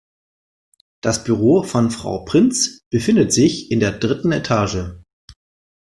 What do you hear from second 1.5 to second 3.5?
von Frau Prinz befindet